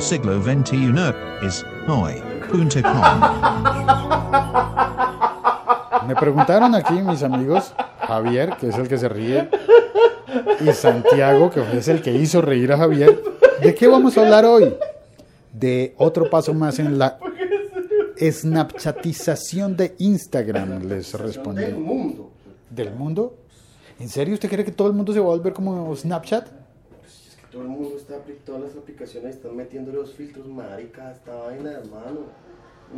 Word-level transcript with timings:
del 0.00 0.08
siglo 0.08 0.42
XXI 0.42 0.94
es 1.46 1.66
hoy.com. 1.86 2.82
Me 6.08 6.16
preguntaron 6.16 6.74
aquí 6.74 6.94
mis 6.94 7.22
amigos, 7.22 7.74
Javier, 7.98 8.56
que 8.58 8.68
es 8.68 8.76
el 8.76 8.88
que 8.88 8.96
se 8.96 9.10
ríe, 9.10 9.50
y 10.60 10.72
Santiago, 10.72 11.50
que 11.50 11.60
es 11.76 11.88
el 11.88 12.00
que 12.00 12.12
hizo 12.12 12.40
reír 12.40 12.72
a 12.72 12.78
Javier, 12.78 13.22
¿de 13.62 13.74
qué 13.74 13.88
vamos 13.88 14.16
a 14.16 14.22
hablar 14.22 14.46
hoy? 14.46 14.74
De 15.52 15.94
otro 15.98 16.30
paso 16.30 16.54
más 16.54 16.78
en 16.78 16.98
la 16.98 17.18
snapchatización 18.18 19.76
de 19.76 19.96
Instagram, 19.98 20.88
les 20.88 21.12
respondí. 21.12 21.62
Del 21.62 21.76
mundo. 21.76 22.30
¿Del 22.70 22.94
mundo? 22.94 23.34
¿En 23.98 24.08
serio 24.08 24.32
usted 24.32 24.48
cree 24.48 24.64
que 24.64 24.72
todo 24.72 24.88
el 24.88 24.94
mundo 24.94 25.12
se 25.12 25.20
va 25.20 25.26
a 25.26 25.36
volver 25.36 25.52
como 25.52 25.94
Snapchat? 25.94 26.59
Todo 27.50 27.62
el 27.62 27.68
mundo 27.68 27.96
está, 27.96 28.14
todas 28.44 28.62
las 28.62 28.76
aplicaciones 28.76 29.36
están 29.36 29.56
metiendo 29.56 29.92
los 29.92 30.12
filtros, 30.14 30.46
marica, 30.46 31.10
esta 31.12 31.34
vaina, 31.34 31.72
hermano. 31.72 32.20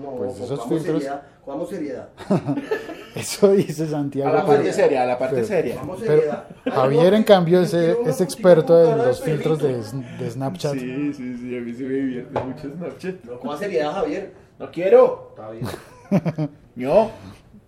No, 0.00 0.10
Pues 0.16 0.40
esos 0.40 0.60
filtros- 0.68 1.00
seriedad, 1.00 1.22
cojamos 1.44 1.68
seriedad. 1.68 2.08
Eso 3.14 3.52
dice 3.52 3.84
A 3.84 3.88
Santiago. 3.88 4.32
la 4.34 4.46
parte 4.46 4.62
pero- 4.62 4.72
seria, 4.74 5.02
a 5.02 5.06
la 5.06 5.18
parte 5.18 5.34
pero- 5.36 5.46
seria. 5.46 5.80
Pero 5.82 5.98
seriedad. 5.98 6.46
Javier, 6.64 7.14
en 7.14 7.24
cambio, 7.24 7.60
es, 7.60 7.74
una- 7.74 8.08
es 8.10 8.20
experto 8.22 8.90
en 8.90 8.98
los 8.98 9.20
filtros 9.22 9.58
de, 9.60 9.74
de 10.18 10.30
Snapchat. 10.30 10.72
Sí, 10.74 11.12
sí, 11.12 11.36
sí, 11.36 11.56
a 11.56 11.60
mí 11.60 11.74
se 11.74 11.82
me 11.82 11.92
divierte 11.94 12.40
mucho 12.40 12.70
Snapchat. 12.74 13.24
No, 13.24 13.38
coja 13.40 13.58
seriedad, 13.58 13.92
Javier. 13.92 14.32
No 14.58 14.70
quiero. 14.70 15.28
Está 15.30 15.50
bien. 15.50 15.66
No. 16.74 17.10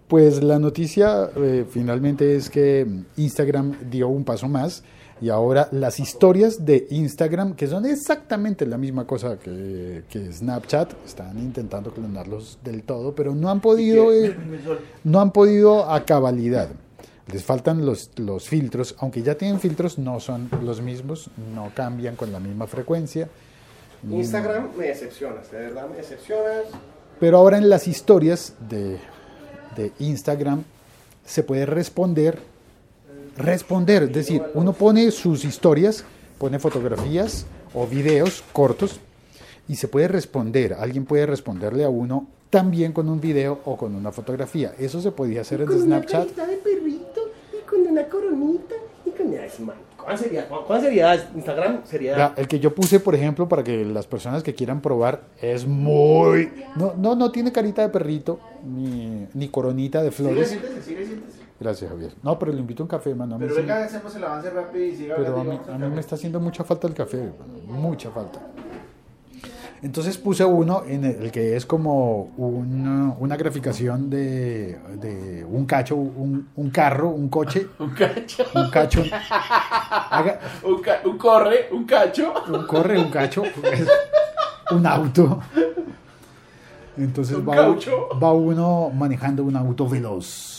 Pues 0.09 0.43
la 0.43 0.59
noticia 0.59 1.29
eh, 1.37 1.67
finalmente 1.69 2.37
es 2.37 2.49
que 2.49 2.87
Instagram 3.17 3.75
dio 3.91 4.09
un 4.09 4.25
paso 4.25 4.49
más 4.49 4.83
y 5.25 5.31
ahora 5.31 5.69
las 5.73 6.01
historias 6.01 6.67
de 6.67 6.87
Instagram, 6.91 7.55
que 7.55 7.67
son 7.67 7.87
exactamente 7.87 8.67
la 8.67 8.77
misma 8.77 9.07
cosa 9.07 9.39
que, 9.39 10.03
que 10.11 10.31
Snapchat, 10.31 10.93
están 11.07 11.39
intentando 11.39 11.95
clonarlos 11.95 12.59
del 12.63 12.83
todo, 12.83 13.15
pero 13.15 13.35
no 13.35 13.49
han 13.49 13.63
podido, 13.63 14.13
eh, 14.13 14.37
no 15.03 15.23
han 15.23 15.31
podido 15.31 15.91
a 15.91 16.05
cabalidad. 16.05 16.69
Les 17.33 17.43
faltan 17.43 17.87
los, 17.87 18.11
los 18.19 18.47
filtros, 18.51 18.97
aunque 18.99 19.23
ya 19.23 19.35
tienen 19.35 19.61
filtros, 19.61 19.99
no 19.99 20.21
son 20.21 20.51
los 20.63 20.83
mismos, 20.83 21.31
no 21.55 21.73
cambian 21.75 22.17
con 22.17 22.31
la 22.31 22.39
misma 22.39 22.67
frecuencia. 22.67 23.31
Instagram 24.07 24.77
me 24.77 24.89
decepcionas, 24.89 25.51
de 25.51 25.57
verdad 25.57 25.89
me 25.89 25.97
decepcionas. 25.97 26.65
Pero 27.19 27.39
ahora 27.39 27.57
en 27.57 27.71
las 27.71 27.89
historias 27.89 28.57
de, 28.69 28.99
de 29.75 29.91
Instagram 30.01 30.65
se 31.25 31.43
puede 31.43 31.65
responder, 31.65 32.39
responder, 33.37 34.05
es 34.05 34.13
decir, 34.13 34.43
uno 34.55 34.73
pone 34.73 35.11
sus 35.11 35.45
historias, 35.45 36.05
pone 36.39 36.59
fotografías 36.59 37.47
o 37.75 37.87
videos 37.87 38.43
cortos 38.53 39.01
y 39.69 39.77
se 39.77 39.89
puede 39.89 40.09
responder, 40.09 40.75
alguien 40.75 41.05
puede 41.05 41.27
responderle 41.27 41.85
a 41.85 41.89
uno 41.89 42.27
también 42.51 42.93
con 42.93 43.09
un 43.09 43.21
video 43.21 43.61
o 43.65 43.77
con 43.77 43.95
una 43.95 44.13
fotografía. 44.13 44.75
Eso 44.79 45.01
se 45.01 45.11
podía 45.11 45.41
hacer 45.41 45.61
en 45.61 45.67
Con 45.67 45.77
una 45.77 45.85
Snapchat. 45.87 46.21
carita 46.23 46.47
de 46.47 46.57
perrito 46.59 47.21
y 47.53 47.69
con 47.69 47.81
una 47.87 48.05
coronita 48.09 48.75
y 49.05 49.11
con... 49.11 49.27
Ay, 49.33 49.51
man, 49.65 49.77
¿Cuál 50.05 50.19
seriedad? 50.19 50.49
¿Cuál 50.67 50.81
seriedad? 50.83 51.31
Instagram, 51.35 51.81
seriedad. 51.87 52.17
Ya, 52.17 52.35
el 52.37 52.47
que 52.47 52.61
yo 52.61 52.75
puse, 52.75 53.01
por 53.01 53.15
ejemplo, 53.15 53.49
para 53.49 53.65
que 53.65 53.85
las 53.87 54.07
personas 54.07 54.43
que 54.43 54.55
quieran 54.55 54.83
probar, 54.83 55.23
es 55.41 55.67
muy... 55.67 56.53
No, 56.77 56.93
no, 56.97 57.17
no 57.17 57.33
tiene 57.33 57.51
carita 57.51 57.81
de 57.83 57.89
perrito, 57.89 58.39
ni, 58.65 59.27
ni 59.33 59.49
coronita 59.49 60.03
de 60.03 60.11
flores. 60.11 60.51
siéntese, 60.51 60.83
sigue, 60.83 61.07
siéntese. 61.07 61.34
Gracias, 61.61 61.89
Javier. 61.91 62.13
No, 62.23 62.39
pero 62.39 62.53
le 62.53 62.59
invito 62.59 62.83
a 62.83 62.85
un 62.85 62.89
café, 62.89 63.15
mano. 63.15 63.37
a 63.37 63.39
mí 63.39 63.45
Pero 63.45 63.55
sí- 63.55 63.61
venga, 63.63 63.85
hacemos 63.85 64.15
el 64.17 64.25
avance 64.25 64.51
rápido 64.51 64.85
y 64.85 64.97
siga 64.97 65.15
pero 65.17 65.41
a 65.41 65.45
mí, 65.45 65.59
a 65.69 65.79
me 65.79 66.01
está 66.01 66.17
haciendo 66.17 66.41
mucha 66.41 66.65
falta 66.65 66.87
el 66.89 66.95
café, 66.95 67.19
mano, 67.39 67.81
mucha 67.81 68.11
falta. 68.11 68.41
Entonces 69.83 70.17
puse 70.17 70.43
uno 70.45 70.83
en 70.87 71.05
el 71.05 71.31
que 71.31 71.57
es 71.57 71.67
como 71.67 72.33
una, 72.39 73.15
una 73.19 73.37
graficación 73.37 74.09
de, 74.09 74.79
de 74.99 75.45
un 75.45 75.67
cacho, 75.67 75.95
un, 75.97 76.49
un 76.57 76.71
carro, 76.71 77.11
un 77.11 77.29
coche, 77.29 77.69
Un 77.79 77.91
cacho. 77.91 78.45
un 78.55 78.71
cacho. 78.71 79.03
Haga- 80.11 80.41
Un, 80.65 80.81
ca- 80.81 81.01
un 81.05 81.19
corre, 81.19 81.69
un 81.71 81.85
cacho. 81.85 82.33
un 82.49 82.67
corre, 82.67 82.99
un 82.99 83.11
cacho, 83.11 83.43
es 83.45 83.87
un 84.71 84.87
auto. 84.87 85.41
Entonces 86.97 87.37
Un 87.37 87.49
va, 87.49 87.55
caucho. 87.57 88.09
va 88.23 88.33
uno 88.33 88.91
manejando 88.95 89.45
un 89.45 89.57
auto 89.57 89.87
veloz 89.89 90.54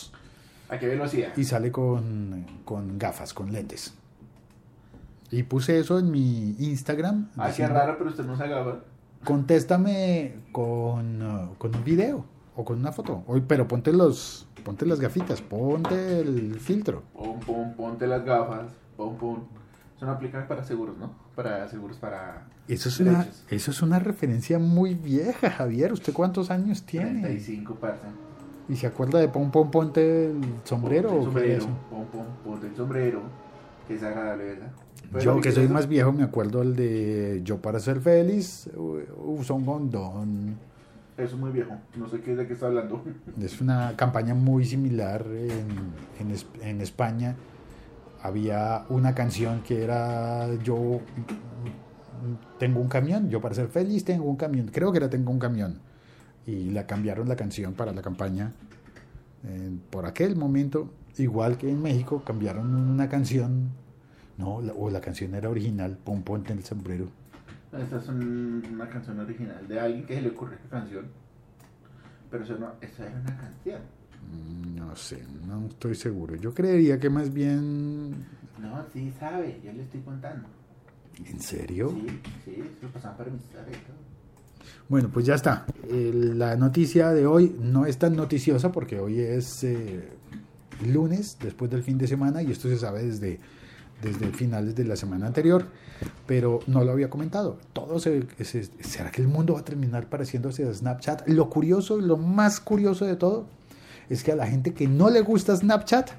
¿A 0.69 0.77
qué 0.79 0.87
velocidad? 0.87 1.29
y 1.35 1.43
sale 1.43 1.71
con, 1.71 2.45
con 2.65 2.97
gafas, 2.97 3.33
con 3.33 3.51
lentes. 3.51 3.93
Y 5.31 5.43
puse 5.43 5.79
eso 5.79 5.99
en 5.99 6.11
mi 6.11 6.55
Instagram. 6.59 7.29
Ah, 7.37 7.51
qué 7.55 7.67
raro, 7.67 7.97
pero 7.97 8.09
usted 8.09 8.25
no 8.25 8.37
se 8.37 8.43
agaba. 8.43 8.83
Contéstame 9.23 10.35
con, 10.51 11.21
uh, 11.21 11.55
con 11.57 11.75
un 11.75 11.83
video 11.83 12.25
o 12.55 12.63
con 12.63 12.79
una 12.79 12.91
foto. 12.91 13.23
Oye, 13.27 13.43
pero 13.47 13.67
ponte 13.67 13.91
los 13.91 14.47
ponte 14.65 14.85
las 14.85 14.99
gafitas, 14.99 15.41
ponte 15.41 16.19
el 16.19 16.59
filtro. 16.59 17.03
Pum, 17.13 17.39
pum, 17.39 17.73
ponte 17.75 18.07
las 18.07 18.25
gafas. 18.25 18.71
Pum, 18.97 19.15
pum. 19.17 19.39
Son 19.99 20.09
aplicables 20.09 20.47
para 20.49 20.63
seguros, 20.63 20.97
¿no? 20.97 21.13
Para 21.35 21.67
seguros 21.69 21.97
para. 21.97 22.47
Eso 22.67 22.89
es, 22.89 22.99
una, 22.99 23.27
eso 23.49 23.71
es 23.71 23.81
una 23.81 23.99
referencia 23.99 24.59
muy 24.59 24.95
vieja, 24.95 25.51
Javier. 25.51 25.93
¿Usted 25.93 26.11
cuántos 26.13 26.49
años 26.49 26.83
tiene? 26.83 27.21
35, 27.21 27.75
parce. 27.75 28.07
¿Y 28.67 28.75
se 28.75 28.87
acuerda 28.87 29.19
de 29.19 29.27
pon, 29.27 29.51
pon, 29.51 29.69
ponte 29.69 30.27
el 30.31 30.41
sombrero? 30.63 31.09
Ponte 31.09 31.23
el 31.23 31.27
o 31.29 31.33
qué 31.33 31.55
es 31.57 31.63
sombrero. 31.63 31.79
Pum, 31.89 32.05
pum, 32.05 32.25
ponte 32.43 32.67
el 32.67 32.75
sombrero. 32.75 33.21
Que 33.87 33.95
es 33.95 34.03
agradable, 34.03 34.43
¿verdad? 34.43 34.71
Yo 35.21 35.39
que 35.39 35.51
soy 35.51 35.67
más 35.67 35.87
viejo 35.87 36.11
me 36.11 36.23
acuerdo 36.23 36.63
el 36.63 36.75
de 36.75 37.41
Yo 37.43 37.57
para 37.59 37.79
ser 37.79 37.99
feliz 38.01 38.67
u- 38.75 38.99
uso 39.39 39.53
un 39.55 39.63
condón. 39.65 40.55
Eso 41.17 41.35
es 41.35 41.39
muy 41.39 41.51
viejo. 41.51 41.71
No 41.95 42.09
sé 42.09 42.19
qué 42.21 42.35
de 42.35 42.47
qué 42.47 42.53
está 42.53 42.65
hablando. 42.65 43.01
Es 43.41 43.61
una 43.61 43.93
campaña 43.95 44.33
muy 44.33 44.65
similar 44.65 45.25
en, 45.27 45.67
en 46.19 46.35
en 46.67 46.81
España. 46.81 47.35
Había 48.23 48.85
una 48.89 49.13
canción 49.13 49.61
que 49.61 49.83
era 49.83 50.53
Yo 50.63 50.75
mm, 50.75 52.57
tengo 52.57 52.79
un 52.81 52.87
camión, 52.89 53.29
yo 53.29 53.39
para 53.39 53.53
ser 53.53 53.67
feliz 53.67 54.03
tengo 54.03 54.25
un 54.25 54.35
camión. 54.35 54.69
Creo 54.73 54.91
que 54.91 54.97
era 54.97 55.09
Tengo 55.09 55.31
un 55.31 55.39
camión. 55.39 55.79
Y 56.47 56.69
la 56.71 56.85
cambiaron 56.85 57.27
la 57.27 57.35
canción 57.35 57.73
para 57.73 57.91
la 57.91 58.01
campaña. 58.01 58.53
Eh, 59.43 59.71
por 59.89 60.05
aquel 60.05 60.35
momento, 60.35 60.91
igual 61.17 61.57
que 61.57 61.69
en 61.69 61.81
México, 61.81 62.23
cambiaron 62.23 62.73
una 62.75 63.09
canción. 63.09 63.69
No, 64.37 64.61
la- 64.61 64.73
o 64.73 64.89
la 64.89 65.01
canción 65.01 65.33
era 65.35 65.49
original, 65.49 65.97
Pon 66.03 66.23
Ponte 66.23 66.53
el 66.53 66.63
sombrero. 66.63 67.07
Esta 67.71 67.97
es 67.97 68.07
un- 68.07 68.63
una 68.73 68.87
canción 68.89 69.19
original 69.19 69.67
de 69.67 69.79
alguien 69.79 70.05
que 70.05 70.15
se 70.15 70.21
le 70.21 70.29
ocurrió 70.29 70.55
esta 70.55 70.69
canción. 70.69 71.05
Pero 72.31 72.43
eso 72.43 72.57
no, 72.57 72.71
esa 72.81 73.05
era 73.07 73.19
una 73.21 73.37
canción. 73.37 73.81
Mm, 74.31 74.75
No 74.75 74.95
sé, 74.95 75.23
no 75.47 75.65
estoy 75.67 75.95
seguro. 75.95 76.35
Yo 76.35 76.53
creería 76.53 76.99
que 76.99 77.09
más 77.09 77.33
bien... 77.33 78.11
No, 78.61 78.85
sí 78.93 79.11
sabe, 79.19 79.59
yo 79.63 79.73
le 79.73 79.83
estoy 79.83 80.01
contando. 80.01 80.47
¿En 81.25 81.39
serio? 81.41 81.89
Sí, 81.89 82.07
sí, 82.45 82.63
se 82.79 82.85
lo 82.85 82.91
pasaban 82.93 83.17
para 83.17 83.29
mi 83.31 83.37
historia 83.37 83.71
y 83.71 83.81
todo. 83.85 84.14
Bueno, 84.89 85.09
pues 85.13 85.25
ya 85.25 85.35
está. 85.35 85.65
La 85.89 86.55
noticia 86.55 87.09
de 87.09 87.25
hoy 87.25 87.55
no 87.59 87.85
es 87.85 87.97
tan 87.97 88.15
noticiosa 88.15 88.71
porque 88.71 88.99
hoy 88.99 89.19
es 89.19 89.63
eh, 89.63 90.09
lunes, 90.85 91.37
después 91.41 91.71
del 91.71 91.83
fin 91.83 91.97
de 91.97 92.07
semana, 92.07 92.41
y 92.43 92.51
esto 92.51 92.67
se 92.69 92.77
sabe 92.77 93.03
desde, 93.03 93.39
desde 94.01 94.27
finales 94.31 94.75
de 94.75 94.83
la 94.83 94.95
semana 94.95 95.27
anterior, 95.27 95.65
pero 96.27 96.59
no 96.67 96.83
lo 96.83 96.91
había 96.91 97.09
comentado. 97.09 97.57
Todo 97.73 97.99
se- 97.99 98.27
¿Será 98.81 99.11
que 99.11 99.21
el 99.21 99.27
mundo 99.27 99.53
va 99.53 99.61
a 99.61 99.65
terminar 99.65 100.07
pareciéndose 100.09 100.67
a 100.67 100.73
Snapchat? 100.73 101.27
Lo 101.27 101.49
curioso, 101.49 101.97
lo 101.97 102.17
más 102.17 102.59
curioso 102.59 103.05
de 103.05 103.15
todo, 103.15 103.47
es 104.09 104.23
que 104.23 104.31
a 104.33 104.35
la 104.35 104.45
gente 104.47 104.73
que 104.73 104.87
no 104.87 105.09
le 105.09 105.21
gusta 105.21 105.55
Snapchat, 105.55 106.11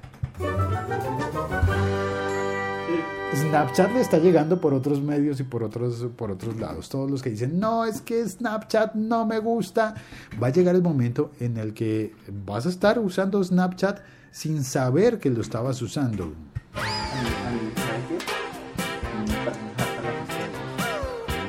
Snapchat 3.35 3.91
le 3.93 4.01
está 4.01 4.17
llegando 4.19 4.59
por 4.59 4.73
otros 4.73 5.01
medios 5.01 5.39
y 5.39 5.43
por 5.43 5.63
otros, 5.63 6.07
por 6.15 6.31
otros 6.31 6.57
lados. 6.57 6.89
Todos 6.89 7.11
los 7.11 7.21
que 7.21 7.29
dicen, 7.29 7.59
no, 7.59 7.85
es 7.85 8.01
que 8.01 8.27
Snapchat 8.27 8.95
no 8.95 9.25
me 9.25 9.39
gusta. 9.39 9.95
Va 10.41 10.47
a 10.47 10.49
llegar 10.49 10.75
el 10.75 10.81
momento 10.81 11.31
en 11.39 11.57
el 11.57 11.73
que 11.73 12.15
vas 12.45 12.65
a 12.65 12.69
estar 12.69 12.99
usando 12.99 13.43
Snapchat 13.43 13.99
sin 14.31 14.63
saber 14.63 15.19
que 15.19 15.29
lo 15.29 15.41
estabas 15.41 15.81
usando. 15.81 16.33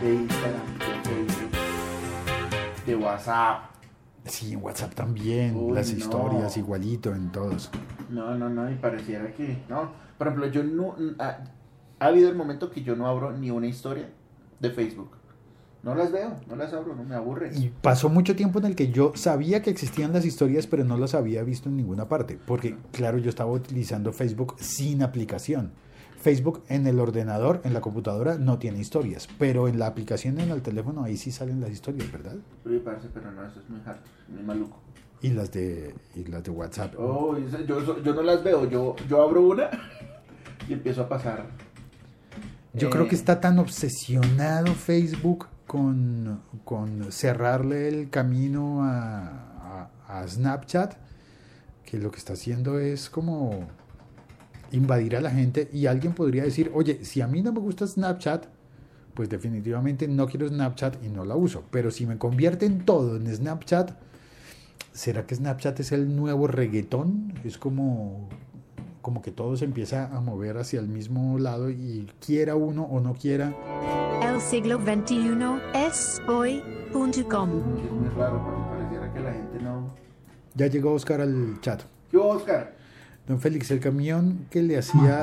De 0.03 0.15
Instagram, 0.15 0.63
de 2.87 2.97
WhatsApp. 2.97 3.71
Sí, 4.25 4.53
en 4.53 4.63
WhatsApp 4.63 4.95
también, 4.95 5.57
Uy, 5.57 5.75
las 5.75 5.91
no. 5.91 5.99
historias 5.99 6.57
igualito 6.57 7.15
en 7.15 7.33
todos. 7.33 7.71
No, 8.11 8.35
no, 8.35 8.49
no, 8.49 8.71
y 8.71 8.75
pareciera 8.75 9.33
que. 9.33 9.63
No, 9.69 9.91
por 10.19 10.29
ejemplo, 10.29 10.49
yo 10.49 10.63
no. 10.63 10.95
Ha, 11.99 12.05
ha 12.05 12.09
habido 12.09 12.29
el 12.29 12.37
momento 12.37 12.71
que 12.71 12.83
yo 12.83 12.97
no 12.97 13.06
abro 13.06 13.37
ni 13.37 13.50
una 13.50 13.67
historia 13.67 14.09
de 14.61 14.71
Facebook. 14.71 15.11
No 15.83 15.95
las 15.95 16.11
veo, 16.11 16.37
no 16.49 16.56
las 16.56 16.73
abro, 16.73 16.97
no 16.97 17.05
me 17.05 17.15
aburre. 17.15 17.53
Y 17.55 17.69
pasó 17.69 18.09
mucho 18.09 18.35
tiempo 18.35 18.59
en 18.59 18.67
el 18.67 18.75
que 18.75 18.91
yo 18.91 19.12
sabía 19.15 19.62
que 19.62 19.71
existían 19.71 20.12
las 20.12 20.25
historias, 20.25 20.67
pero 20.67 20.85
no 20.85 20.99
las 20.99 21.15
había 21.15 21.45
visto 21.45 21.69
en 21.69 21.77
ninguna 21.77 22.09
parte. 22.09 22.37
Porque, 22.47 22.77
claro, 22.93 23.19
yo 23.19 23.29
estaba 23.29 23.53
utilizando 23.53 24.12
Facebook 24.12 24.56
sin 24.59 25.03
aplicación. 25.03 25.71
Facebook 26.21 26.65
en 26.69 26.89
el 26.89 26.99
ordenador, 26.99 27.61
en 27.62 27.75
la 27.75 27.81
computadora, 27.81 28.39
no 28.39 28.59
tiene 28.59 28.81
historias, 28.81 29.29
pero 29.39 29.69
en 29.69 29.79
la 29.79 29.87
aplicación 29.87 30.41
en 30.41 30.50
el 30.50 30.62
teléfono 30.62 31.05
ahí 31.05 31.17
sí 31.17 31.31
salen 31.31 31.61
las 31.61 31.71
historias, 31.71 32.11
¿verdad? 32.11 32.37
Uy, 32.65 32.81
parce, 32.81 33.09
pero 33.15 33.31
no, 33.31 33.47
eso 33.47 33.61
es 33.61 33.71
muy 33.71 33.81
harto, 33.87 34.11
muy 34.27 34.43
maluco. 34.43 34.81
Y 35.23 35.31
las 35.31 35.53
de, 35.53 35.95
y 36.17 36.25
las 36.25 36.43
de 36.43 36.50
WhatsApp. 36.50 36.95
Oh, 36.99 37.39
yo, 37.39 38.03
yo 38.03 38.15
no 38.15 38.23
las 38.23 38.43
veo, 38.43 38.69
yo, 38.69 38.97
yo 39.09 39.23
abro 39.23 39.43
una 39.43 39.71
y 40.69 40.73
empiezo 40.73 41.03
a 41.03 41.09
pasar. 41.09 41.47
Yo 42.79 42.89
Eh, 42.89 42.91
creo 42.91 43.09
que 43.09 43.15
está 43.15 43.41
tan 43.41 43.59
obsesionado 43.59 44.75
Facebook 44.75 45.47
con, 45.67 46.41
con 46.65 47.11
cerrarle 47.13 47.89
el 47.89 48.11
camino 48.11 48.83
a, 48.85 49.89
a- 50.09 50.21
a 50.21 50.29
Snapchat 50.29 50.95
que 51.85 51.99
lo 51.99 52.11
que 52.11 52.19
está 52.19 52.35
haciendo 52.35 52.79
es 52.79 53.09
como 53.11 53.67
invadir 54.73 55.17
a 55.17 55.21
la 55.21 55.31
gente 55.31 55.69
y 55.73 55.87
alguien 55.87 56.13
podría 56.13 56.43
decir, 56.45 56.71
oye, 56.75 57.05
si 57.05 57.21
a 57.23 57.27
mí 57.27 57.43
no 57.43 57.53
me 57.53 57.61
gusta 57.61 57.87
Snapchat, 57.87 58.47
pues 59.15 59.29
definitivamente 59.29 60.07
no 60.07 60.27
quiero 60.27 60.49
Snapchat 60.49 61.03
y 61.05 61.09
no 61.09 61.25
la 61.25 61.35
uso. 61.37 61.65
Pero 61.71 61.91
si 61.91 62.07
me 62.07 62.19
convierten 62.19 62.85
todo 62.85 63.17
en 63.17 63.35
Snapchat, 63.35 63.93
¿será 64.93 65.27
que 65.27 65.35
Snapchat 65.35 65.81
es 65.81 65.93
el 65.93 66.15
nuevo 66.15 66.47
reggaetón? 66.47 67.33
Es 67.45 67.57
como, 67.59 68.29
como 69.03 69.23
que 69.23 69.31
todo 69.31 69.56
se 69.56 69.65
empieza 69.65 70.06
a 70.15 70.21
mover 70.21 70.59
hacia 70.59 70.81
el 70.81 70.89
mismo 70.89 71.39
lado 71.39 71.71
y 71.71 72.11
quiera 72.25 72.55
uno 72.56 72.85
o 72.85 73.00
no 73.00 73.15
quiera. 73.15 73.55
El 74.23 74.41
siglo 74.41 74.79
XXI 74.79 75.39
es 75.75 76.21
hoy.com. 76.27 77.50
Es 77.85 77.93
muy 77.93 78.09
raro 78.17 78.43
porque 78.45 78.71
pareciera 78.71 79.12
que 79.12 79.21
la 79.21 79.33
gente 79.33 79.61
no. 79.61 79.95
Ya 80.55 80.67
llegó 80.67 80.93
Oscar 80.93 81.21
al 81.21 81.61
chat. 81.61 81.83
¿Qué 82.11 82.17
Oscar? 82.17 82.77
Don 83.27 83.39
Félix, 83.39 83.71
el 83.71 83.81
camión 83.81 84.47
que 84.49 84.62
le 84.62 84.79
hacía 84.79 85.23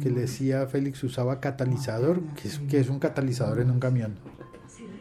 que 0.00 0.10
le 0.10 0.20
decía 0.20 0.62
a 0.62 0.66
Félix 0.66 1.02
usaba 1.02 1.40
catalizador, 1.40 2.20
que 2.40 2.46
es, 2.46 2.58
que 2.60 2.78
es 2.78 2.88
un 2.88 3.00
catalizador 3.00 3.60
en 3.60 3.70
un 3.70 3.80
camión. 3.80 4.14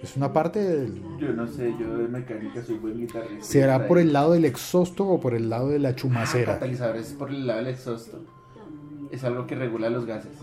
Es 0.04 0.18
una 0.18 0.34
parte 0.34 0.60
del... 0.60 1.02
Yo 1.18 1.32
no 1.32 1.48
sé, 1.48 1.74
yo 1.80 1.98
de 1.98 2.08
mecánica 2.10 2.62
soy 2.62 2.78
buen 2.78 2.98
guitarrista. 3.00 3.42
¿Será 3.46 3.88
por 3.88 3.98
el 3.98 4.12
lado 4.12 4.34
del 4.34 4.44
exhausto 4.44 5.08
o 5.08 5.20
por 5.20 5.34
el 5.34 5.50
lado 5.50 5.70
de 5.70 5.80
la 5.80 5.96
chumacera? 5.96 6.54
catalizador 6.56 6.98
es 6.98 7.14
por 7.14 7.30
el 7.30 7.48
lado 7.48 7.60
del 7.60 7.70
exhausto. 7.74 8.22
Es 9.12 9.24
algo 9.24 9.48
que 9.48 9.56
regula 9.56 9.90
los 9.90 10.06
gases. 10.06 10.34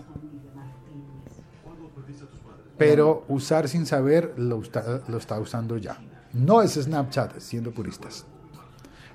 Pero 2.77 3.23
usar 3.27 3.67
sin 3.69 3.85
saber 3.85 4.33
lo, 4.37 4.57
usta- 4.57 5.01
lo 5.07 5.17
está 5.17 5.39
usando 5.39 5.77
ya. 5.77 5.99
No 6.33 6.61
es 6.63 6.73
Snapchat, 6.73 7.37
siendo 7.39 7.71
puristas. 7.71 8.25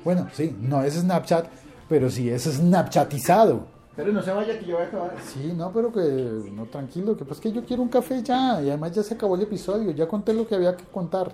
Bueno, 0.05 0.29
sí, 0.33 0.55
no 0.61 0.83
es 0.85 0.95
Snapchat, 0.95 1.47
pero 1.89 2.09
sí 2.11 2.31
es 2.31 2.45
Snapchatizado. 2.45 3.67
Pero 3.97 4.13
no 4.13 4.23
se 4.23 4.31
vaya 4.31 4.59
que 4.59 4.67
yo 4.67 4.77
voy 4.77 4.85
a 4.85 4.89
acabar. 4.89 5.17
Sí, 5.25 5.53
no, 5.57 5.73
pero 5.73 5.91
que 5.91 6.51
no, 6.53 6.67
tranquilo, 6.67 7.17
que 7.17 7.25
pues 7.25 7.41
que 7.41 7.51
yo 7.51 7.65
quiero 7.65 7.83
un 7.83 7.89
café 7.89 8.23
ya, 8.23 8.61
y 8.63 8.69
además 8.69 8.93
ya 8.93 9.03
se 9.03 9.15
acabó 9.15 9.37
el 9.37 9.43
episodio, 9.43 9.91
ya 9.93 10.07
conté 10.07 10.35
lo 10.35 10.47
que 10.47 10.55
había 10.55 10.77
que 10.77 10.85
contar. 10.85 11.33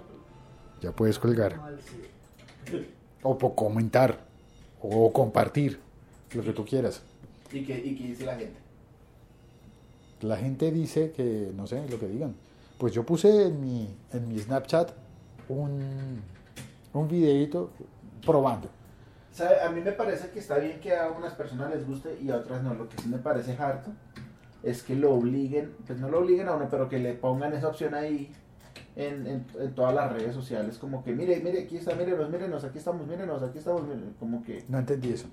Ya 0.80 0.92
puedes 0.92 1.18
colgar. 1.18 1.58
O 3.22 3.36
po- 3.36 3.54
comentar, 3.54 4.18
o 4.80 5.12
compartir, 5.12 5.80
lo 6.34 6.42
que 6.42 6.52
tú 6.52 6.64
quieras. 6.64 7.02
¿Y 7.52 7.64
qué, 7.64 7.78
¿Y 7.84 7.96
qué 7.96 8.04
dice 8.04 8.24
la 8.26 8.36
gente? 8.36 8.58
La 10.22 10.36
gente 10.36 10.70
dice 10.70 11.10
que, 11.10 11.50
no 11.56 11.66
sé, 11.66 11.84
lo 11.88 11.98
que 11.98 12.06
digan. 12.06 12.34
Pues 12.78 12.92
yo 12.92 13.04
puse 13.04 13.46
en 13.48 13.60
mi, 13.60 13.88
en 14.12 14.28
mi 14.28 14.38
Snapchat 14.38 14.92
un, 15.48 16.20
un 16.92 17.08
videito 17.08 17.70
probando. 18.24 18.68
A 19.40 19.70
mí 19.70 19.80
me 19.80 19.92
parece 19.92 20.30
que 20.30 20.38
está 20.40 20.58
bien 20.58 20.78
que 20.80 20.94
a 20.96 21.08
unas 21.10 21.32
personas 21.34 21.70
les 21.74 21.86
guste 21.86 22.18
y 22.20 22.30
a 22.30 22.36
otras 22.36 22.62
no. 22.62 22.74
Lo 22.74 22.88
que 22.88 22.98
sí 22.98 23.08
me 23.08 23.18
parece 23.18 23.56
harto 23.56 23.90
es 24.62 24.82
que 24.82 24.94
lo 24.94 25.12
obliguen, 25.14 25.74
pues 25.86 25.98
no 25.98 26.08
lo 26.08 26.18
obliguen 26.20 26.48
a 26.48 26.54
uno, 26.54 26.68
pero 26.70 26.88
que 26.88 26.98
le 26.98 27.14
pongan 27.14 27.52
esa 27.54 27.68
opción 27.68 27.94
ahí 27.94 28.30
en, 28.94 29.26
en, 29.26 29.46
en 29.58 29.74
todas 29.74 29.94
las 29.94 30.12
redes 30.12 30.34
sociales. 30.34 30.76
Como 30.78 31.02
que, 31.02 31.12
mire, 31.12 31.40
mire, 31.40 31.62
aquí 31.62 31.78
está, 31.78 31.94
mírenos, 31.94 32.28
mírenos, 32.30 32.62
aquí 32.64 32.78
estamos, 32.78 33.06
mírenos, 33.06 33.42
aquí 33.42 33.58
estamos, 33.58 33.82
mírenos. 33.84 34.14
Como 34.18 34.42
que, 34.44 34.64
No 34.68 34.78
entendí 34.78 35.12
eso. 35.12 35.28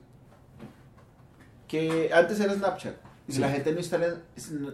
que 1.67 2.11
antes 2.13 2.39
era 2.39 2.53
Snapchat. 2.53 2.95
Y 3.27 3.31
si 3.31 3.35
Sí. 3.35 3.41
la 3.41 3.49
gente 3.49 3.71
no 3.71 3.77
instala, 3.79 4.15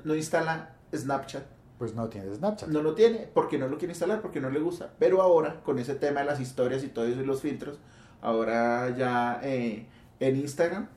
no 0.05 0.15
instala 0.15 0.75
Snapchat, 0.95 1.43
Pues 1.77 1.93
no 1.93 2.07
tiene 2.07 2.33
Snapchat. 2.33 2.69
no 2.69 2.81
lo 2.81 2.95
tiene 2.95 3.27
porque 3.33 3.57
no 3.57 3.67
lo 3.67 3.77
quiere 3.77 3.91
instalar, 3.91 4.21
porque 4.21 4.39
no 4.39 4.49
le 4.49 4.59
gusta. 4.59 4.91
Pero 4.97 5.21
ahora, 5.21 5.61
con 5.63 5.77
ese 5.79 5.95
tema 5.95 6.21
de 6.21 6.27
las 6.27 6.39
historias 6.39 6.83
y 6.83 6.87
todo 6.87 7.05
eso 7.05 7.19
y 7.21 7.25
los 7.25 7.41
filtros, 7.41 7.79
ahora 8.25 8.95
ya 8.97 9.39
eh, 9.43 9.85
en 10.19 10.35
Instagram, 10.37 10.87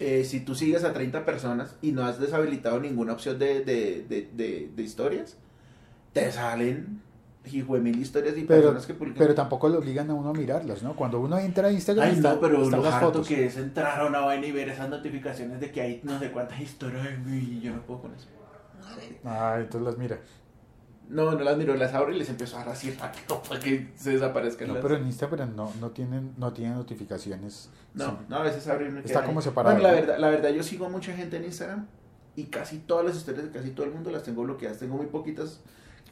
eh, 0.00 0.24
si 0.24 0.40
tú 0.40 0.54
sigues 0.54 0.84
a 0.84 0.92
30 0.92 1.24
personas 1.24 1.76
y 1.80 1.92
no 1.92 2.04
has 2.04 2.18
deshabilitado 2.18 2.80
ninguna 2.80 3.12
opción 3.12 3.38
de, 3.38 3.64
de, 3.64 4.04
de, 4.08 4.28
de- 4.34 4.70
de 4.74 4.82
historias, 4.82 5.36
te 6.12 6.30
salen 6.32 7.00
hijo 7.52 7.74
de 7.74 7.80
mil 7.80 7.98
historias 8.00 8.36
y 8.38 8.42
Pero, 8.44 8.62
personas 8.62 8.86
que 8.86 8.94
publican. 8.94 9.18
pero 9.18 9.34
tampoco 9.34 9.68
le 9.68 9.76
obligan 9.76 10.10
a 10.10 10.14
uno 10.14 10.30
a 10.30 10.32
mirarlas, 10.32 10.82
¿no? 10.82 10.96
Cuando 10.96 11.20
uno 11.20 11.38
entra 11.38 11.68
a 11.68 11.72
Instagram, 11.72 12.08
Ay, 12.08 12.14
está- 12.16 12.34
no, 12.34 12.40
pero 12.40 12.58
lo 12.70 12.84
harto 12.86 13.06
fotos. 13.06 13.28
que 13.28 13.46
es 13.46 13.56
entrar 13.58 14.00
a 14.00 14.06
una 14.06 14.20
vaina 14.20 14.46
y 14.46 14.52
ver 14.52 14.68
esas 14.70 14.88
notificaciones 14.88 15.60
de 15.60 15.70
que 15.70 15.80
hay 15.82 16.00
no 16.04 16.18
sé 16.18 16.32
cuántas 16.32 16.58
historias 16.60 17.06
y 17.28 17.60
yo 17.60 17.72
no 17.74 17.82
puedo 17.82 18.02
con 18.02 18.14
eso. 18.14 18.28
Ah, 19.24 19.56
entonces 19.60 19.82
las 19.86 19.98
mira. 19.98 20.18
No, 21.08 21.32
no 21.32 21.40
las 21.40 21.56
miro, 21.56 21.74
las 21.74 21.92
abro 21.92 22.12
y 22.12 22.18
les 22.18 22.28
empiezo 22.30 22.56
a 22.56 22.60
dar 22.60 22.70
así 22.70 22.90
rápido 22.92 23.42
para 23.48 23.60
que 23.60 23.90
se 23.94 24.12
desaparezcan. 24.12 24.68
No, 24.68 24.74
las- 24.74 24.82
pero 24.82 24.96
en 24.96 25.06
Instagram 25.06 25.54
no, 25.54 25.70
no 25.80 25.90
tienen, 25.90 26.32
no 26.38 26.52
tienen 26.52 26.74
notificaciones. 26.76 27.70
No, 27.92 28.04
Sí. 28.06 28.16
no, 28.28 28.36
a 28.36 28.42
veces 28.42 28.66
me 28.92 29.00
Está 29.00 29.22
como 29.24 29.40
ahí. 29.40 29.44
separado, 29.44 29.74
Bueno, 29.76 29.88
la 29.88 29.94
verdad, 29.94 30.18
la 30.18 30.28
verdad, 30.30 30.50
yo 30.50 30.62
sigo 30.62 30.86
a 30.86 30.88
mucha 30.88 31.12
gente 31.12 31.36
en 31.36 31.44
Instagram 31.44 31.86
y 32.36 32.44
casi 32.44 32.78
todas 32.78 33.04
las 33.04 33.16
historias 33.16 33.44
de 33.44 33.50
casi 33.50 33.70
todo 33.70 33.86
el 33.86 33.92
mundo 33.92 34.10
las 34.10 34.22
tengo 34.22 34.42
bloqueadas. 34.42 34.78
Tengo 34.78 34.96
muy 34.96 35.06
poquitas. 35.06 35.60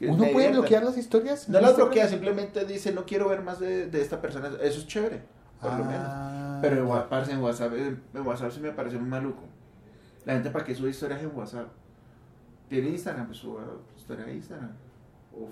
¿Uno 0.01 0.25
puede 0.31 0.51
bloquear 0.51 0.83
las 0.83 0.97
historias? 0.97 1.47
No 1.49 1.53
las 1.59 1.71
Instagram? 1.71 1.87
bloquea, 1.87 2.07
simplemente 2.07 2.65
dice 2.65 2.91
no 2.93 3.05
quiero 3.05 3.29
ver 3.29 3.41
más 3.41 3.59
de, 3.59 3.87
de 3.87 4.01
esta 4.01 4.21
persona. 4.21 4.49
Eso 4.61 4.79
es 4.79 4.87
chévere, 4.87 5.21
por 5.61 5.71
lo 5.71 5.85
menos. 5.85 6.07
Ah, 6.07 6.59
Pero 6.61 6.77
en. 6.77 6.85
WhatsApp, 6.85 7.29
en 7.29 7.39
WhatsApp, 7.41 7.73
en 7.73 8.01
WhatsApp 8.27 8.51
sí 8.51 8.59
me 8.59 8.71
parece 8.71 8.97
muy 8.97 9.09
maluco. 9.09 9.43
La 10.25 10.33
gente 10.33 10.49
para 10.49 10.63
qué 10.65 10.73
sube 10.75 10.89
historias 10.89 11.21
en 11.21 11.35
WhatsApp. 11.35 11.67
Tiene 12.73 12.89
Instagram, 12.89 13.27
pues 13.27 13.37
suba 13.37 13.61
historia 13.95 14.25
a 14.25 14.31
Instagram. 14.31 14.71
O 15.31 15.47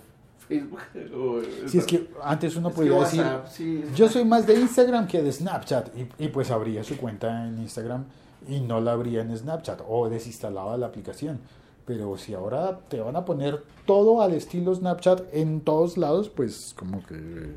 Facebook. 0.48 0.80
O, 1.16 1.68
Si 1.68 1.78
es 1.78 1.86
que 1.86 2.10
antes 2.24 2.56
uno 2.56 2.72
podía 2.72 2.94
decir, 3.00 3.22
WhatsApp, 3.22 3.48
sí, 3.48 3.84
yo 3.96 4.10
soy 4.10 4.26
más 4.26 4.48
de 4.48 4.60
Instagram 4.60 5.06
que 5.06 5.22
de 5.22 5.32
Snapchat. 5.32 5.96
Y, 5.96 6.26
y 6.26 6.30
pues 6.30 6.50
abría 6.50 6.84
su 6.84 6.98
cuenta 6.98 7.48
en 7.48 7.60
Instagram 7.60 8.06
y 8.48 8.60
no 8.60 8.82
la 8.82 8.94
abría 8.94 9.22
en 9.22 9.38
Snapchat 9.38 9.82
o 9.88 10.10
desinstalaba 10.10 10.76
la 10.78 10.88
aplicación. 10.88 11.40
Pero 11.86 12.18
si 12.18 12.34
ahora 12.34 12.80
te 12.90 13.00
van 13.00 13.16
a 13.16 13.24
poner 13.24 13.64
todo 13.86 14.24
al 14.24 14.34
estilo 14.34 14.74
Snapchat 14.74 15.22
en 15.32 15.62
todos 15.62 15.98
lados, 15.98 16.28
pues 16.28 16.74
como 16.76 17.06
que 17.06 17.56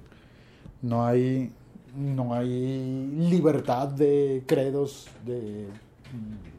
no 0.82 1.06
hay, 1.06 1.50
no 1.96 2.34
hay 2.34 3.06
libertad 3.30 3.88
de 3.88 4.42
credos 4.46 5.08
de, 5.24 5.68
mm, 6.12 6.53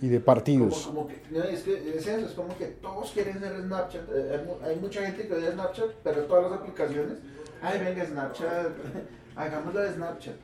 y 0.00 0.08
de 0.08 0.20
partidos. 0.20 0.86
Como, 0.86 1.00
como 1.02 1.08
que, 1.08 1.20
no, 1.30 1.42
es 1.44 1.62
que 1.62 1.96
es 1.96 2.06
eso, 2.06 2.26
es 2.26 2.32
como 2.32 2.56
que 2.56 2.66
todos 2.66 3.10
quieren 3.12 3.38
ser 3.40 3.60
Snapchat. 3.62 4.02
Eh, 4.14 4.36
hay, 4.38 4.46
mu- 4.46 4.64
hay 4.66 4.76
mucha 4.76 5.02
gente 5.02 5.26
que 5.26 5.34
odia 5.34 5.52
Snapchat, 5.52 5.90
pero 6.04 6.22
todas 6.24 6.50
las 6.50 6.60
aplicaciones. 6.60 7.18
Ay, 7.60 7.80
venga, 7.80 8.06
Snapchat. 8.06 8.68
Hagámoslo 9.36 9.80
de 9.80 9.92
Snapchat. 9.92 10.34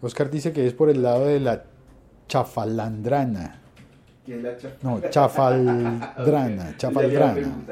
Oscar 0.00 0.30
dice 0.30 0.52
que 0.52 0.66
es 0.66 0.72
por 0.74 0.90
el 0.90 1.02
lado 1.02 1.26
de 1.26 1.40
la 1.40 1.64
chafalandrana. 2.28 3.60
¿Quién 4.24 4.42
la 4.42 4.56
cha- 4.56 4.72
No, 4.82 5.00
chafaldrana, 5.10 6.74
chafaldrana. 6.76 7.64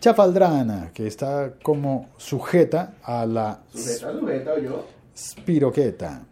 Chafaldrana, 0.00 0.90
que 0.94 1.06
está 1.06 1.52
como 1.62 2.10
sujeta 2.16 2.94
a 3.02 3.26
la 3.26 3.60
Sujeta, 3.72 4.12
sujeta 4.12 4.52
o 4.54 4.58
yo. 4.58 4.86
spiroqueta. 5.16 6.22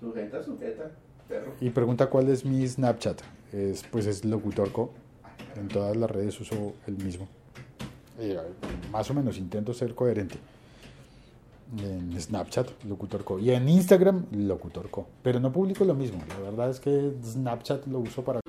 Sujeta, 0.00 0.42
sujeta. 0.42 0.90
Y 1.60 1.70
pregunta 1.70 2.06
cuál 2.08 2.28
es 2.28 2.44
mi 2.44 2.66
Snapchat. 2.66 3.20
Es, 3.52 3.84
pues 3.90 4.06
es 4.06 4.24
locutorco. 4.24 4.92
En 5.56 5.68
todas 5.68 5.96
las 5.96 6.10
redes 6.10 6.40
uso 6.40 6.74
el 6.86 6.96
mismo. 6.96 7.28
Eh, 8.18 8.38
más 8.92 9.10
o 9.10 9.14
menos 9.14 9.38
intento 9.38 9.72
ser 9.74 9.94
coherente. 9.94 10.36
En 11.78 12.20
Snapchat, 12.20 12.84
locutorco. 12.84 13.38
Y 13.38 13.50
en 13.50 13.68
Instagram, 13.68 14.26
locutorco. 14.32 15.06
Pero 15.22 15.40
no 15.40 15.52
publico 15.52 15.84
lo 15.84 15.94
mismo. 15.94 16.22
La 16.28 16.50
verdad 16.50 16.70
es 16.70 16.80
que 16.80 17.12
Snapchat 17.24 17.86
lo 17.86 18.00
uso 18.00 18.22
para... 18.22 18.40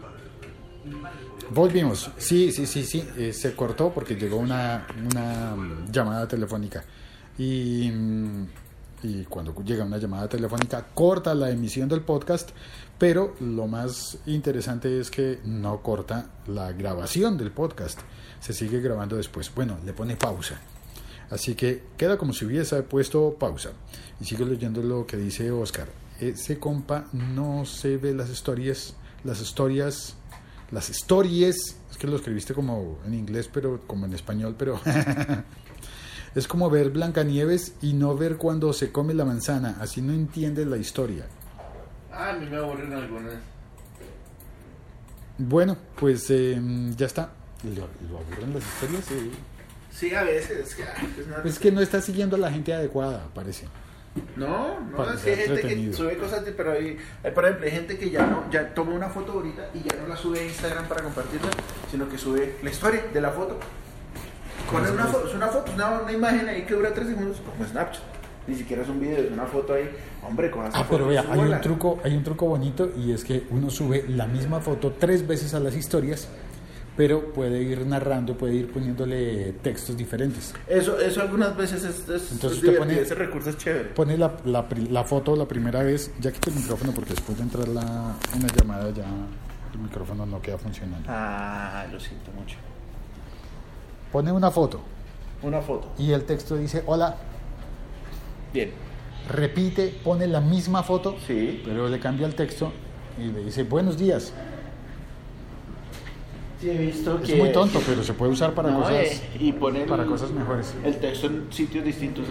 Volvimos. 1.51 2.11
Sí, 2.17 2.51
sí, 2.51 2.65
sí, 2.65 2.83
sí. 2.83 3.03
Eh, 3.17 3.33
se 3.33 3.55
cortó 3.55 3.91
porque 3.91 4.15
llegó 4.15 4.37
una, 4.37 4.87
una 5.11 5.55
mm, 5.55 5.91
llamada 5.91 6.27
telefónica. 6.27 6.83
Y, 7.37 7.91
mm, 7.91 8.47
y 9.03 9.23
cuando 9.25 9.55
llega 9.63 9.85
una 9.85 9.97
llamada 9.97 10.27
telefónica, 10.27 10.85
corta 10.93 11.33
la 11.33 11.49
emisión 11.49 11.89
del 11.89 12.01
podcast. 12.01 12.49
Pero 12.97 13.35
lo 13.39 13.67
más 13.67 14.19
interesante 14.27 14.99
es 14.99 15.09
que 15.09 15.39
no 15.43 15.81
corta 15.81 16.29
la 16.47 16.71
grabación 16.71 17.37
del 17.37 17.51
podcast. 17.51 17.99
Se 18.39 18.53
sigue 18.53 18.79
grabando 18.79 19.15
después. 19.15 19.51
Bueno, 19.53 19.77
le 19.85 19.93
pone 19.93 20.15
pausa. 20.15 20.59
Así 21.31 21.55
que 21.55 21.83
queda 21.97 22.17
como 22.17 22.33
si 22.33 22.45
hubiese 22.45 22.83
puesto 22.83 23.35
pausa. 23.39 23.71
Y 24.19 24.25
sigo 24.25 24.45
leyendo 24.45 24.83
lo 24.83 25.07
que 25.07 25.17
dice 25.17 25.49
Oscar. 25.49 25.87
ese 26.19 26.59
compa 26.59 27.05
no 27.13 27.65
se 27.65 27.97
ve 27.97 28.13
las 28.13 28.29
historias, 28.29 28.93
las 29.23 29.41
historias, 29.41 30.15
las 30.69 30.89
historias, 30.89 31.55
es 31.89 31.97
que 31.97 32.05
lo 32.07 32.17
escribiste 32.17 32.53
como 32.53 32.99
en 33.05 33.15
inglés, 33.15 33.49
pero 33.51 33.81
como 33.87 34.05
en 34.05 34.13
español, 34.13 34.55
pero 34.57 34.79
es 36.35 36.47
como 36.47 36.69
ver 36.69 36.89
Blancanieves 36.91 37.73
y 37.81 37.93
no 37.93 38.15
ver 38.15 38.37
cuando 38.37 38.71
se 38.73 38.91
come 38.91 39.13
la 39.13 39.25
manzana, 39.25 39.77
así 39.81 40.01
no 40.01 40.13
entiendes 40.13 40.67
la 40.67 40.77
historia. 40.77 41.25
Ah, 42.11 42.29
a 42.29 42.33
mí 42.33 42.45
me 42.49 42.57
aburren 42.57 42.93
algunas. 42.93 43.33
Bueno, 45.37 45.77
pues 45.99 46.29
eh, 46.29 46.59
ya 46.95 47.05
está. 47.05 47.31
¿Lo, 47.63 47.87
lo 48.09 48.17
aburren 48.19 48.53
las 48.53 48.63
historias? 48.63 49.05
Sí. 49.05 49.31
Sí, 49.91 50.15
a 50.15 50.23
veces. 50.23 50.69
Es 50.69 50.75
que, 50.75 50.83
pues, 51.15 51.27
no, 51.27 51.37
Es 51.43 51.59
que 51.59 51.71
no 51.71 51.81
está 51.81 52.01
siguiendo 52.01 52.35
a 52.35 52.39
la 52.39 52.51
gente 52.51 52.73
adecuada, 52.73 53.27
parece. 53.33 53.67
no, 54.35 54.79
no 54.79 55.13
es 55.13 55.21
que 55.21 55.31
hay 55.31 55.37
gente 55.47 55.61
que 55.61 55.93
sube 55.93 56.17
cosas, 56.17 56.45
de- 56.45 56.51
pero 56.51 56.71
hay, 56.73 56.97
hay, 57.23 57.31
por 57.31 57.45
ejemplo, 57.45 57.65
hay 57.65 57.71
gente 57.71 57.97
que 57.97 58.09
ya 58.09 58.25
no, 58.25 58.49
ya 58.51 58.73
toma 58.73 58.91
una 58.93 59.09
foto 59.09 59.33
ahorita 59.33 59.69
y 59.73 59.79
ya 59.83 59.95
no 60.01 60.07
la 60.07 60.15
sube 60.17 60.39
a 60.39 60.43
Instagram 60.45 60.87
para 60.87 61.03
compartirla, 61.03 61.49
sino 61.89 62.07
que 62.09 62.17
sube 62.17 62.55
la 62.63 62.69
historia 62.69 63.05
de 63.13 63.21
la 63.21 63.31
foto. 63.31 63.57
¿Cómo 64.71 64.93
una 64.93 65.05
foto, 65.05 65.27
es 65.27 65.33
una 65.35 65.47
foto, 65.47 65.71
una, 65.73 65.99
una 66.01 66.11
imagen 66.11 66.47
ahí 66.49 66.63
que 66.63 66.73
dura 66.73 66.93
tres 66.93 67.07
segundos 67.07 67.37
como 67.41 67.67
Snapchat. 67.69 68.01
Ni 68.47 68.55
siquiera 68.55 68.81
es 68.81 68.89
un 68.89 68.99
video, 68.99 69.19
es 69.19 69.31
una 69.31 69.45
foto 69.45 69.73
ahí. 69.73 69.89
Hombre, 70.27 70.49
con 70.49 70.65
Ah, 70.73 70.85
pero 70.89 71.07
vea, 71.07 71.23
hay 71.29 71.39
un 71.39 71.61
truco, 71.61 71.99
hay 72.03 72.15
un 72.15 72.23
truco 72.23 72.47
bonito 72.47 72.89
y 72.97 73.11
es 73.11 73.23
que 73.23 73.43
uno 73.51 73.69
sube 73.69 74.05
la 74.09 74.25
misma 74.25 74.59
foto 74.59 74.93
tres 74.97 75.27
veces 75.27 75.53
a 75.53 75.59
las 75.59 75.75
historias, 75.75 76.27
pero 76.97 77.31
puede 77.33 77.61
ir 77.61 77.85
narrando, 77.85 78.35
puede 78.35 78.55
ir 78.55 78.71
poniéndole 78.71 79.53
textos 79.61 79.95
diferentes. 79.95 80.53
Eso, 80.67 80.99
eso 80.99 81.21
algunas 81.21 81.55
veces 81.55 81.83
es, 81.83 81.99
es, 82.09 82.31
Entonces 82.31 82.51
es 82.53 82.63
usted 82.63 82.77
pone- 82.79 82.99
ese 82.99 83.13
recurso 83.15 83.51
es 83.51 83.57
chévere. 83.57 83.89
Pone 83.89 84.17
la, 84.17 84.35
la, 84.45 84.65
la 84.89 85.03
foto 85.03 85.35
la 85.35 85.45
primera 85.47 85.83
vez, 85.83 86.11
ya 86.19 86.31
quita 86.31 86.49
el 86.49 86.55
micrófono 86.55 86.91
porque 86.93 87.11
después 87.11 87.37
de 87.37 87.43
entrar 87.43 87.67
la, 87.67 88.15
una 88.35 88.47
llamada 88.59 88.89
ya 88.91 89.05
el 89.73 89.79
micrófono 89.79 90.25
no 90.25 90.41
queda 90.41 90.57
funcionando. 90.57 91.07
Ah, 91.07 91.85
lo 91.91 91.99
siento 91.99 92.31
mucho. 92.31 92.57
Pone 94.11 94.31
una 94.31 94.51
foto 94.51 94.79
Una 95.41 95.61
foto. 95.61 95.87
y 95.97 96.11
el 96.11 96.23
texto 96.25 96.55
dice 96.57 96.83
hola, 96.85 97.15
Bien. 98.53 98.71
repite, 99.29 99.87
pone 100.03 100.27
la 100.27 100.41
misma 100.41 100.83
foto, 100.83 101.15
Sí. 101.25 101.61
pero 101.65 101.87
le 101.87 101.99
cambia 101.99 102.27
el 102.27 102.35
texto 102.35 102.71
y 103.17 103.25
le 103.31 103.43
dice 103.45 103.63
buenos 103.63 103.97
días. 103.97 104.33
Sí, 106.59 106.69
he 106.69 106.77
visto 106.77 107.17
Es 107.23 107.29
que... 107.29 107.35
muy 107.37 107.51
tonto, 107.51 107.79
pero 107.87 108.03
se 108.03 108.13
puede 108.13 108.31
usar 108.33 108.53
para 108.53 108.69
No, 108.69 108.79
cosas 108.79 108.93
eh, 108.93 109.21
y 109.39 109.51
poner 109.53 109.87
para 109.87 110.03
el- 110.03 110.09
cosas 110.09 110.29
mejores. 110.31 110.73
El 110.83 110.97
texto 110.97 111.25
en 111.27 111.47
sitios 111.51 111.83
distintos. 111.83 112.25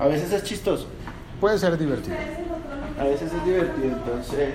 A- 0.00 0.02
A 0.04 0.08
veces 0.08 0.32
es 0.32 0.42
chistoso, 0.42 0.86
Puede 1.40 1.56
ser 1.58 1.76
divertido. 1.78 2.16
a 2.98 3.04
veces 3.04 3.32
es 3.32 3.44
divertido, 3.44 3.86
entonces... 3.96 4.54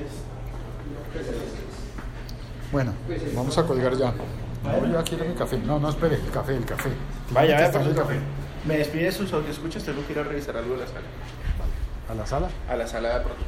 Bueno, 2.72 2.94
vamos 3.36 3.58
a 3.58 3.66
colgar 3.66 3.96
ya. 3.98 4.14
No, 4.64 4.86
yo 4.86 5.00
aquí 5.00 5.16
quiero 5.16 5.26
mi 5.26 5.36
café. 5.36 5.58
No, 5.58 5.80
no, 5.80 5.90
espere, 5.90 6.16
el 6.16 6.32
café, 6.32 6.56
el 6.56 6.66
café. 6.66 6.90
Vaya, 7.32 7.56
vaya 7.56 7.72
por 7.72 7.82
en 7.82 7.88
el 7.88 7.96
café. 7.96 8.20
Me 8.66 8.78
despide 8.78 9.12
sus 9.12 9.32
audio 9.32 9.50
escuchas, 9.50 9.84
tengo 9.84 10.06
que 10.06 10.14
ir 10.14 10.20
a 10.20 10.24
revisar 10.24 10.58
algo 10.58 10.74
de 10.74 10.82
la 10.82 10.88
sala. 10.88 11.08
¿A 12.10 12.14
la 12.14 12.26
sala? 12.26 12.50
A 12.70 12.76
la 12.76 12.88
sala 12.88 13.10
de 13.10 13.22
productos. 13.22 13.48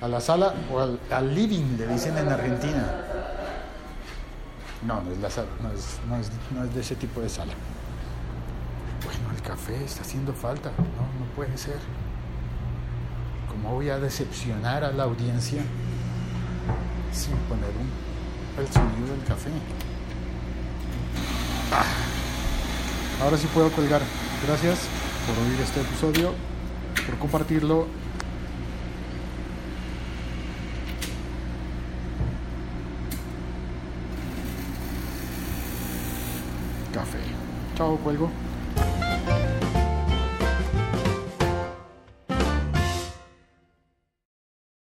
A 0.00 0.08
la 0.08 0.20
sala 0.20 0.54
o 0.72 0.80
al, 0.80 0.98
al 1.10 1.34
living, 1.34 1.76
le 1.76 1.86
dicen 1.86 2.16
en 2.16 2.28
Argentina. 2.28 2.84
No, 4.86 5.00
no 5.02 5.12
es 5.12 5.18
la 5.18 5.30
sala, 5.30 5.48
no 5.62 5.70
es, 5.70 6.00
no, 6.08 6.16
es, 6.16 6.30
no 6.50 6.64
es 6.64 6.74
de 6.74 6.80
ese 6.80 6.96
tipo 6.96 7.20
de 7.20 7.28
sala. 7.28 7.52
Bueno, 9.04 9.20
el 9.34 9.42
café 9.42 9.84
está 9.84 10.02
haciendo 10.02 10.32
falta. 10.32 10.70
No, 10.70 10.84
no 10.84 11.30
puede 11.36 11.56
ser. 11.56 11.76
¿Cómo 13.48 13.74
voy 13.74 13.90
a 13.90 13.98
decepcionar 13.98 14.82
a 14.82 14.92
la 14.92 15.04
audiencia 15.04 15.62
sin 17.12 17.36
poner 17.48 17.70
un, 17.70 18.62
el 18.62 18.72
sonido 18.72 19.14
del 19.14 19.24
café? 19.24 19.50
Ah. 21.70 21.84
Ahora 23.22 23.38
sí 23.38 23.46
puedo 23.54 23.70
colgar. 23.70 24.02
Gracias 24.44 24.80
por 25.26 25.38
oír 25.46 25.60
este 25.60 25.80
episodio, 25.80 26.34
por 27.06 27.18
compartirlo 27.18 27.86
café. 36.92 37.18
Chao, 37.76 37.96
cuelgo. 37.98 38.28